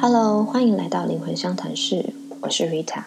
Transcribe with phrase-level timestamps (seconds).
[0.00, 3.02] Hello，欢迎来到灵魂相谈室，我是 Rita。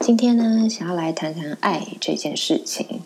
[0.00, 3.02] 今天呢，想要来谈谈爱这件事情。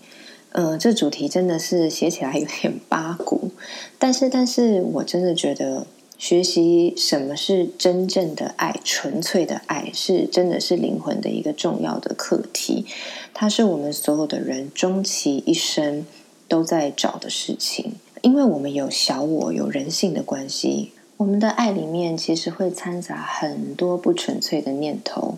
[0.52, 3.50] 呃，这主题真的是写起来有点八股，
[3.98, 12.86] 但是，但是我真的觉得学习什么是真正的爱、纯粹的爱，是真的是灵魂的一个重要的课题。
[13.35, 16.07] 它是我们所有的人终其一生
[16.46, 20.93] 都在找的事情，因为我们有小我，有人性的关系。
[21.18, 25.36] 我们的爱里面其实会掺杂很多不纯粹的念头，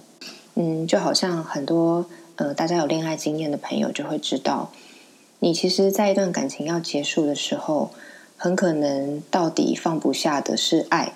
[0.55, 2.05] 嗯，就好像很多
[2.37, 4.71] 呃，大家有恋爱经验的朋友就会知道，
[5.38, 7.93] 你其实，在一段感情要结束的时候，
[8.37, 11.15] 很可能到底放不下的是爱，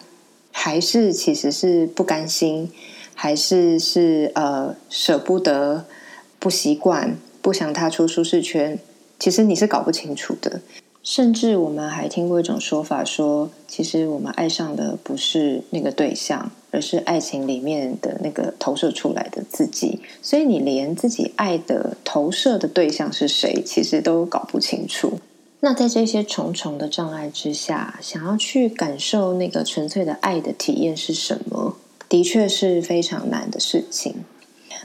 [0.50, 2.72] 还是其实是不甘心，
[3.14, 5.84] 还是是呃舍不得、
[6.38, 8.78] 不习惯、不想踏出舒适圈，
[9.19, 10.62] 其实你是搞不清楚的。
[11.04, 20.00] 甚至我们还听过一种说法，说其实我们爱上的不是那个对象，而是爱情里面的那个投射出来的自己。
[20.22, 25.19] 所以你连自己爱的投射的对象是谁，其实都搞不清楚。
[25.60, 31.77] 那在这些重重的障碍之下，想要去感受那个纯粹的爱的体验是什么，
[32.08, 34.25] 的确是非常难的事情。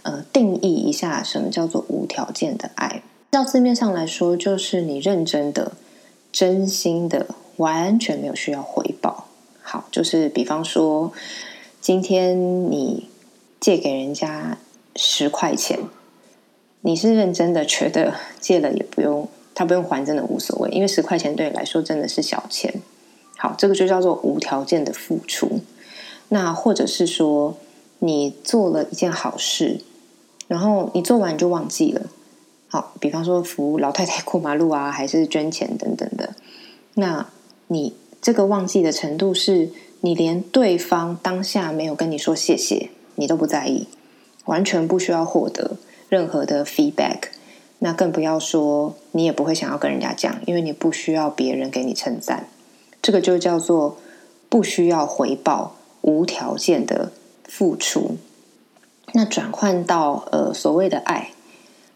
[0.04, 3.04] 呃，定义一下什么叫做无条件的爱？
[3.32, 5.72] 照字面上来说，就是你认真的。
[6.32, 7.28] 真心的，
[7.58, 9.26] 完全没有需要回报。
[9.62, 11.12] 好，就是比方说，
[11.82, 13.10] 今天你
[13.60, 14.58] 借给人家
[14.96, 15.80] 十块钱，
[16.82, 22.82] 你是认真的，觉得借了也不用，他不用还，真的无所谓，因为十块钱对你来说真的是小钱。
[23.38, 25.62] 好，这个就叫做无条件的付出。
[26.30, 27.58] 那或者是说，
[28.00, 29.82] 你做了一件好事，
[30.48, 32.04] 然后你做完就忘记了。
[32.72, 36.36] 好，比方说扶老太太过马路啊，还是捐钱等等的。
[36.94, 37.28] 那
[37.68, 43.88] 你这个忘记的程度，是你连对方当下没有跟你说谢谢，你都不在意，
[44.46, 45.78] 完全不需要获得
[46.10, 47.30] 任何的 feedback。
[47.80, 52.48] 那更不要说你也不会想要跟人家讲，因为你不需要别人给你称赞。
[53.02, 53.98] 这个就叫做
[54.48, 57.12] 不需要回报、无条件的
[57.46, 58.18] 付出。
[59.14, 61.32] 那转换到呃所谓的爱，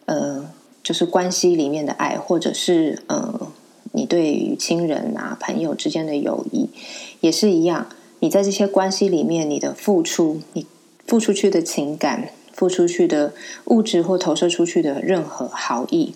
[0.05, 0.50] 呃。
[0.83, 3.47] 就是关系里面的爱，或者是呃，
[3.94, 6.69] 你对于亲人啊、朋友之间的友谊，
[7.21, 7.88] 也是一样。
[8.19, 10.66] 你在这些关系里面，你的付出，你
[11.07, 13.33] 付出去的情感，付出去的
[13.66, 16.13] 物质或投射出去的任何好意，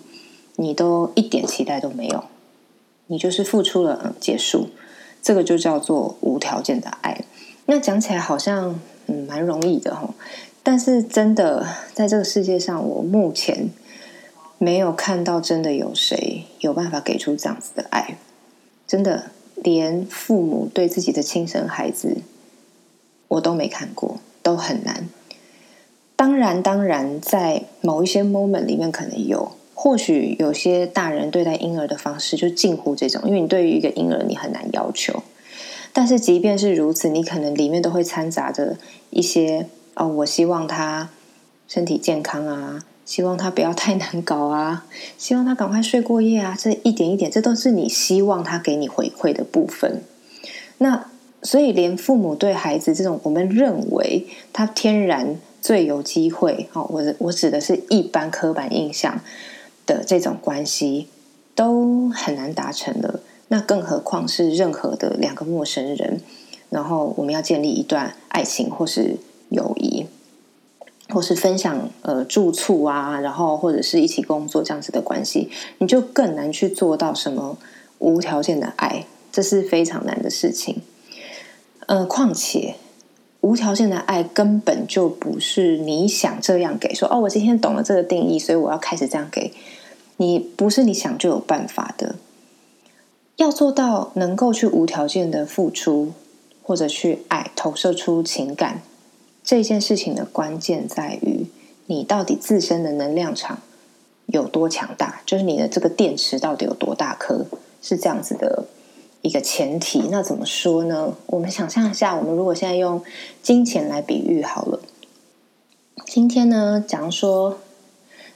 [0.56, 2.24] 你都一点期待都没有。
[3.06, 4.68] 你就是付出了，嗯，结束。
[5.22, 7.24] 这个就叫做无条件的爱。
[7.64, 10.14] 那讲起来好像嗯蛮容易的哈，
[10.62, 13.70] 但是真的在这个世界上，我目前。
[14.58, 18.18] 没有看到真的有谁有办法给出这样子的爱，
[18.86, 22.18] 真的连父母对自己的亲生孩子，
[23.28, 25.08] 我都没看过，都很难。
[26.16, 35.22] 当然，当然，在某一些 moment 里面可能有，或许有些大人对待婴儿的方式就近乎这种，因为你对于一个婴儿你很难要求。
[35.92, 38.76] 但是即便是如此，你可能里面都会掺杂着
[39.10, 41.10] 一些哦，我希望他
[41.68, 42.84] 身体健康啊。
[43.08, 44.84] 希望他不要太难搞啊！
[45.16, 46.54] 希望他赶快睡过夜啊！
[46.60, 50.02] 这一点一点，这都是你希望他给你回馈的部分。
[50.76, 51.06] 那
[51.42, 59.18] 所以，连父母对孩子这种我们认为他天然最有机会，哦，我我指的是一般刻板印象
[59.86, 61.06] 的这种关系，
[61.54, 63.20] 都很难达成了。
[63.48, 66.20] 那更何况是任何的两个陌生人，
[66.68, 69.16] 然后我们要建立一段爱情或是
[69.48, 70.04] 友谊。
[71.08, 77.56] 或是分享呃住处啊，然后或者是一起工作这样子的关系，你就更难去做到什么
[77.98, 80.82] 无条件的爱，这是非常难的事情。
[81.86, 82.74] 呃，况且
[83.40, 89.52] 无条件的爱根本就不是你想这样给，说哦，我今天懂了这个定义，所以我要开始这样给
[90.18, 92.16] 你，不是你想就有办法的。
[93.36, 96.12] 要做到能够去无条件的付出，
[96.62, 98.82] 或者去爱，投射出情感。
[99.48, 101.46] 这件事情的关键在于
[101.86, 103.62] 你到底自身的能量场
[104.26, 107.46] 有多强大，就是你的这个电池到底有多大颗，
[107.80, 108.66] 是这样子的
[109.22, 110.08] 一个前提。
[110.10, 111.14] 那怎么说呢？
[111.28, 113.02] 我们想象一下，我们如果现在用
[113.42, 114.80] 金钱来比喻好了，
[116.04, 117.58] 今天呢，假如说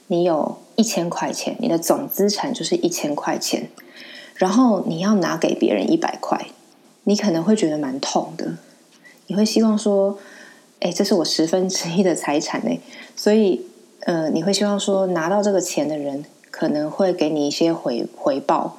[0.07, 3.69] 你有一千块钱，你的总资产就是一千块钱，
[4.33, 6.47] 然后你要拿给别人一百块，
[7.03, 8.53] 你可能会觉得蛮痛的，
[9.27, 10.17] 你会希望说。
[10.83, 12.77] 哎，这是我十分之一的财产呢，
[13.15, 13.65] 所以，
[14.01, 18.75] 呃，你会希望说拿到这个钱的人可能会给你一些回回报，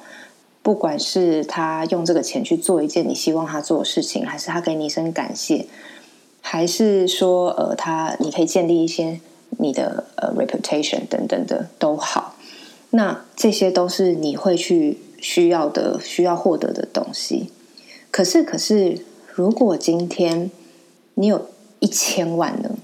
[0.61, 5.65] 不管是他用这个钱去做一件你希望他做的事情，还是他给你一声感谢，
[6.41, 9.19] 还是说呃，他你可以建立一些
[9.57, 12.35] 你的呃 reputation 等等的都好。
[12.91, 17.49] 那这些都是你会去需要的、需要获得的东西。
[18.11, 19.03] 可是，可是，
[19.33, 20.51] 如果今天
[21.15, 21.49] 你有
[21.79, 22.77] 一千万呢？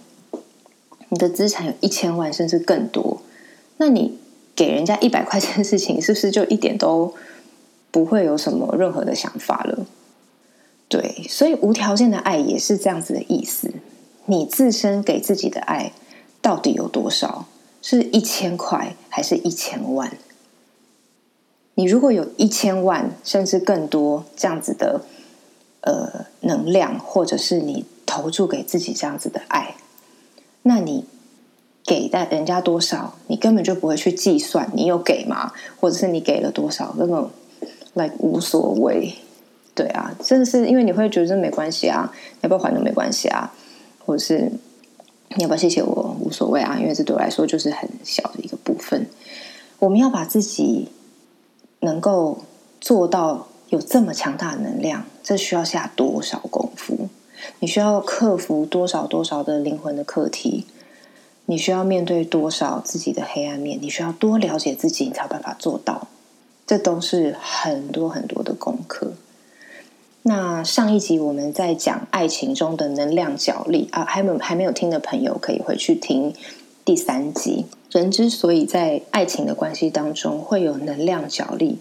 [1.09, 3.21] 你的资产有一千万，甚至更多，
[3.77, 4.17] 那你
[4.55, 7.13] 给人家一百块钱的事情，是不是就一点都
[7.91, 9.85] 不会有什么任何的想法了？
[10.87, 13.71] 对，所以无条件的爱也是这样子的意思。
[14.25, 15.91] 你自身给自己的爱
[16.41, 17.47] 到底有多少？
[17.81, 20.17] 是一千块还是一千万？
[21.75, 25.01] 你如果有一千万，甚至更多这样子的。
[25.83, 29.75] 呃，能量，或者是你投注给自己这样子的爱，
[30.63, 31.05] 那你
[31.85, 35.53] 给的人家多少，你根本就不会去计算你有给吗？
[35.79, 37.25] 或者是你给了多少，根本
[37.93, 39.13] like 无所谓。
[39.73, 42.11] 对啊，真的是因为你会觉得没关系啊，
[42.41, 43.53] 要不要还都没关系啊，
[44.05, 44.51] 或者是
[45.37, 49.07] 你要不要谢谢我无所谓啊，因为这对我来说就是很小的一个部分。
[49.79, 50.89] 我们要把自己
[51.79, 52.39] 能够
[52.81, 53.47] 做到。
[53.71, 57.07] 有这么强大的能量，这需要下多少功夫？
[57.61, 60.65] 你需要克服多少多少的灵魂的课题？
[61.45, 63.77] 你需要面对多少自己的黑暗面？
[63.79, 66.07] 你需要多了解自己，你才有办法做到。
[66.65, 69.13] 这都是很多很多的功课。
[70.23, 76.33] 那上一集我们在讲爱情中的能量角力啊，还没有还没有听的朋友可以回去听
[76.83, 77.67] 第三集。
[77.91, 81.77] 人之所以在爱情的关系当中会有能量角力。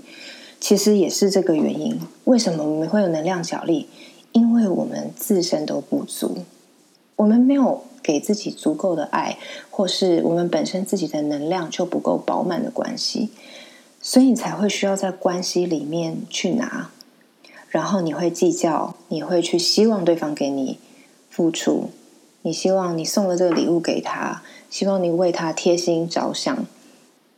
[0.61, 3.89] 其实也是这个原因，为什么我们会有能量角力？
[4.33, 6.45] 因为我们自身都不足，
[7.17, 9.39] 我们没有给自己足够的爱，
[9.71, 13.31] 或是我们本身自己的能量就不够饱满的关系，
[14.01, 16.91] 所以你才会需要在关系里面去拿，
[17.69, 20.79] 然后你会计较，你会去希望对方给你
[21.29, 21.91] 付出，
[22.43, 26.65] 你希望你送了这个礼物给他，希望你为他贴心着想，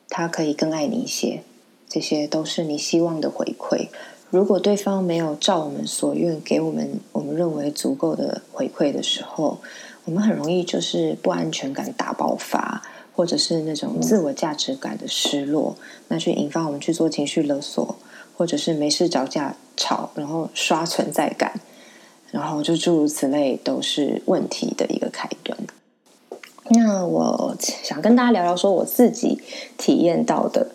[0.08, 1.42] 他可以更爱你一些。
[1.88, 3.88] 这些都是你希望的回馈。
[4.32, 9.58] 如果对方没有照我们所愿给我们我们认为足够的回馈的时候，
[10.06, 12.82] 我们很容易就是不安全感大爆发，
[13.14, 15.76] 或者是那种自我价值感的失落，
[16.08, 17.96] 那去引发我们去做情绪勒索，
[18.34, 21.60] 或者是没事找架吵，然后刷存在感，
[22.30, 25.58] 然后就诸如此类，都是问题的一个开端。
[26.70, 29.42] 那我想跟大家聊聊，说我自己
[29.76, 30.68] 体验到的。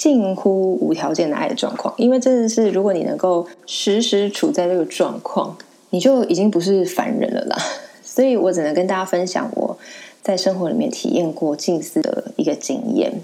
[0.00, 5.58] 近乎无条件的爱的状况，因为真的是，如果你能够时时处在这个状况，
[5.90, 7.58] 你就已经不是凡人了啦。
[8.02, 9.78] 所以我只能跟大家分享我
[10.22, 13.20] 在生活里面体验过近似的一个经验。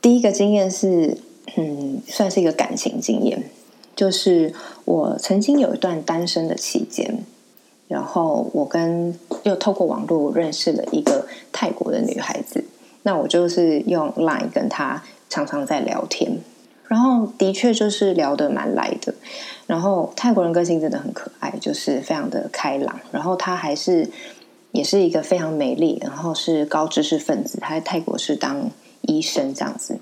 [0.00, 1.18] 第一个经验是，
[1.56, 3.50] 嗯，算是一个感情经验，
[3.96, 4.54] 就是
[4.84, 7.24] 我曾经有一段单身的期间，
[7.88, 12.64] 然后我跟又透过网络认识了一个泰国的女孩子，
[13.06, 15.00] 那我就是用 Line 跟他。
[15.28, 16.38] 常常在聊天，
[16.86, 19.12] 然后的确就是聊得蛮来的。
[19.66, 23.00] 然后泰国人个性真的很可爱，就是非常的开朗。
[23.10, 24.08] 然后他还是
[24.70, 27.58] 也是一个非常美丽，然后是高知识分子。
[27.60, 28.70] 他在泰国是当
[29.02, 29.98] 医生这样子。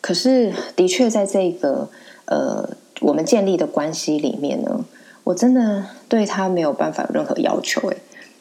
[0.00, 1.88] 可是的确在这个
[2.24, 2.68] 呃
[3.00, 4.84] 我们建立的关系里面呢，
[5.22, 7.88] 我真的对他没有办法有任何要求。
[7.88, 7.96] 诶，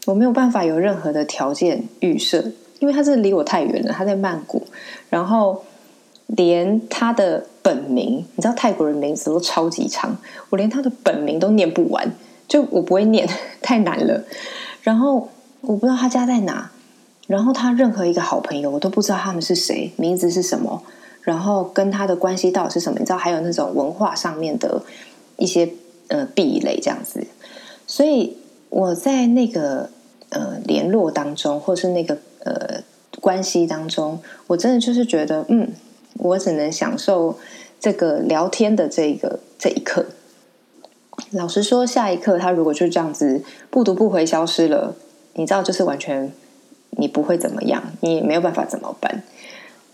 [0.07, 3.93] 我没有办法有任何的条件预设，因为他是离我太远了。
[3.93, 4.65] 他在曼谷，
[5.09, 5.63] 然后。
[6.27, 10.17] 连他的本名，你知道泰国人名字都超级长，
[10.49, 12.11] 我连他的本名都念不完，
[12.47, 13.29] 就我不会念，
[13.61, 14.23] 太难了。
[14.81, 15.29] 然后
[15.61, 16.71] 我不知道他家在哪，
[17.27, 20.81] 然后他任何一个好朋友我都不知道他们是谁，名字是什么，
[21.21, 22.97] 然后跟他的关系到底是什么？
[22.97, 24.81] 你知道还有那种文化上面的
[25.37, 25.69] 一些
[26.07, 27.27] 呃壁垒这样子，
[27.85, 28.35] 所以
[28.69, 29.91] 我在那个
[30.29, 32.81] 呃联络当中，或是那个呃
[33.19, 35.73] 关系当中，我真的就是觉得嗯。
[36.17, 37.37] 我只能享受
[37.77, 40.05] 这个聊天的这个这一刻。
[41.31, 44.95] 老实说，下一刻他如果就这样子不读不回消失了，
[45.33, 46.31] 你知道，就是完全
[46.91, 49.23] 你不会怎么样，你也没有办法怎么办。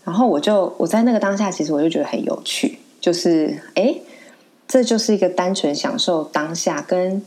[0.04, 3.96] 然后我就我在那个当下，其实我就觉得很有趣，就是哎，
[4.68, 7.20] 这就是一个单纯享受当下，跟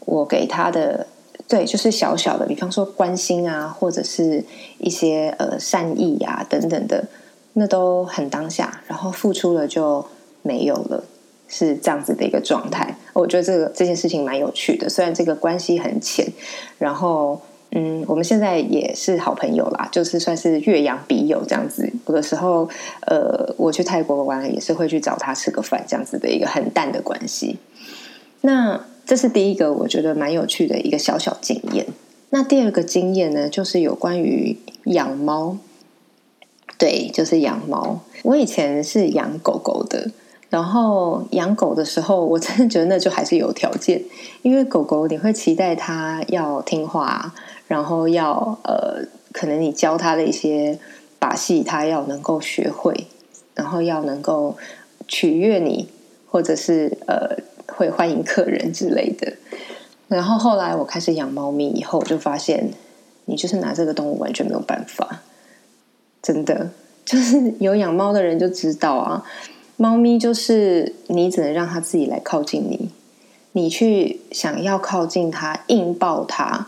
[0.00, 1.06] 我给他的
[1.52, 4.42] 对，就是小小的，比方说关心啊，或者是
[4.78, 7.04] 一些呃善意啊等等的。
[7.52, 10.02] 那都很当下，然后付出了就
[10.40, 11.04] 没有了，
[11.46, 12.96] 是这样子的一个状态。
[13.12, 16.26] 我觉得这个这件事情蛮有趣的，虽然这个关系很浅，
[16.78, 17.38] 然后
[17.72, 21.92] 嗯，我们现在也是好朋友啦，就是算是岳阳笔友这样子。
[22.06, 22.66] 有的时候，
[23.06, 27.58] 呃，我去泰国玩也是会去找他吃个饭，这样子的一个很淡的关系。
[28.40, 31.86] 那这是第一个我觉得蛮有趣的一个小小经验。
[32.30, 35.58] 那第二个经验呢，就是有关于养猫。
[36.78, 38.00] 对，就是养猫。
[38.24, 40.10] 我以前是养狗狗的，
[40.50, 44.02] 然后养狗的时候，我真的觉得那就还是有条件，
[44.42, 47.32] 因为狗狗你会期待它要听话，
[47.68, 50.78] 然后要呃，可能你教它的一些
[51.20, 53.06] 把戏，它要能够学会，
[53.54, 54.56] 然后要能够
[55.06, 55.88] 取悦你，
[56.26, 57.36] 或者是呃，
[57.76, 59.32] 会欢迎客人之类的。
[60.08, 62.70] 然后后来我开始养猫咪以后，就发现
[63.24, 65.22] 你就是拿这个动物完全没有办法。
[66.22, 66.70] 真的，
[67.04, 69.24] 就是有养猫的人就知道啊，
[69.76, 72.90] 猫咪就是你只能让它自己来靠近你，
[73.52, 76.66] 你去想要靠近它，硬抱它，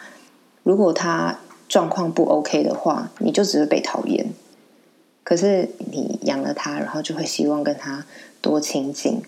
[0.62, 4.32] 如果它状况不 OK 的话，你就只是被讨厌。
[5.22, 8.04] 可是你养了它，然后就会希望跟它
[8.40, 9.22] 多亲近。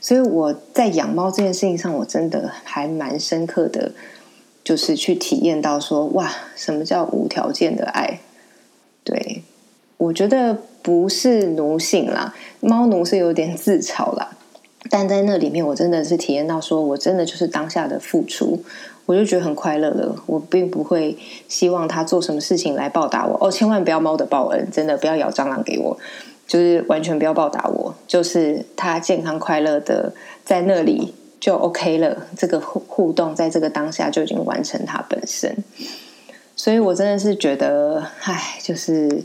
[0.00, 3.92] 所以我在养猫这件事情上，我真的还蛮深刻的，
[4.62, 8.20] 就是去体验到说，哇，什么叫无条件的爱？
[9.04, 9.42] 对。
[9.98, 14.36] 我觉得不是奴性啦，猫奴是有点自嘲啦。
[14.90, 18.62] 但在那里面，我真的是体验到，说我真的就是当下的付出，
[19.06, 20.14] 我就觉得很快乐了。
[20.26, 21.16] 我并不会
[21.48, 23.38] 希望他做什么事情来报答我。
[23.40, 25.98] 哦，千万不要猫的报恩，真的不要咬蟑螂给我，
[26.46, 30.12] 就是完全不要报答我，就是他健康快乐的
[30.44, 32.26] 在那里就 OK 了。
[32.36, 35.56] 这个互互动在这个当下就已经完成它本身。
[36.54, 39.22] 所以我真的是觉得，唉，就是。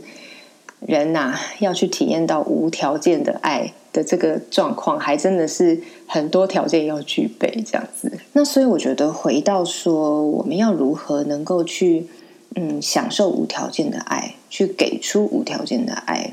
[0.84, 8.18] 人呐，要去体验到无条件的爱的这个状况，还真的是很多条件要具备这样子。
[8.32, 12.08] 那所以我觉得，回到说，我们要如何能够去
[12.56, 16.32] 嗯享受无条件的爱，去给出无条件的爱，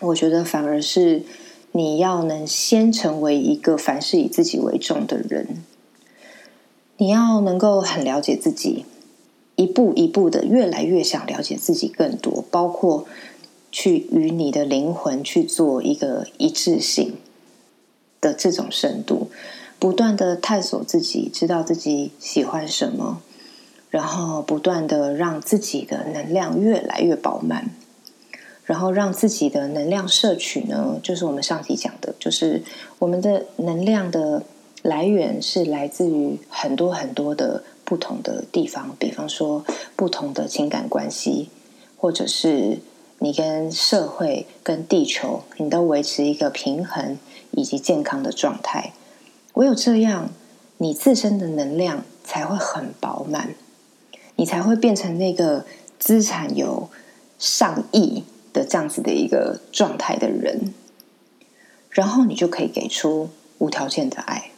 [0.00, 1.22] 我觉得反而是
[1.72, 5.62] 你要能先成为一个凡事以自己为重的人，
[6.96, 8.84] 你要能够很了解自己。
[9.54, 13.06] 一步一步的，越来越想了解自己更多，包括
[13.70, 17.18] 去与你的灵魂去做一个一致性
[18.18, 19.30] 的这种深度，
[19.78, 23.20] 不断的探索自己，知道自己喜欢什么，
[23.90, 27.70] 然后不断的让自己的能量越来越饱满，
[28.72, 32.62] 然后让自己的能量摄取呢，就是我们上集讲的，就是
[32.98, 34.44] 我们的能量的
[34.80, 37.62] 来源是来自于很多很多的。
[37.84, 41.50] 不同的地方，比方说不同的情感关系，
[41.98, 42.78] 或者是
[43.18, 47.18] 你跟社会、跟地球，你都维持一个平衡
[47.50, 48.94] 以及健康的状态。
[49.54, 50.30] 唯有这样，
[50.78, 53.54] 你自身的能量才会很饱满，
[54.36, 55.66] 你才会变成那个
[55.98, 56.88] 资产有
[57.38, 58.24] 上亿
[58.64, 60.74] 这样子的一个状态的人，
[61.90, 64.50] 然后你就可以给出无条件的爱。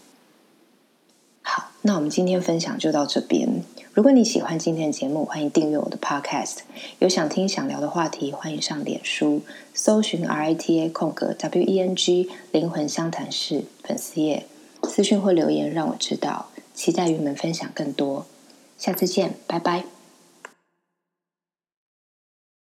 [1.42, 3.62] 好那我们今天分享就到这边。
[3.92, 6.58] 如果你喜欢今天的节目，欢迎订阅我的 Podcast。
[6.98, 9.42] 有想听、想聊的话题，欢迎上脸书
[9.72, 14.46] 搜寻 R I T A 空格 W E N G 灵魂相谈室粉丝页，
[14.82, 16.48] 私讯或留言让我知道。
[16.74, 18.26] 期待与你们分享更多。
[18.76, 19.84] 下次见，拜拜。